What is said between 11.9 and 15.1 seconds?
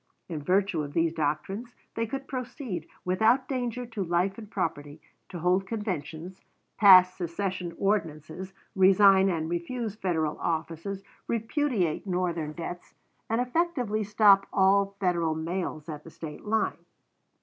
Northern debts, and effectively stop all